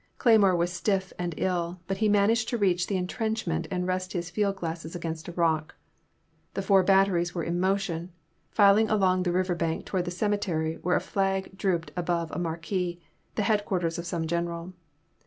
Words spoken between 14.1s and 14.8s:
general.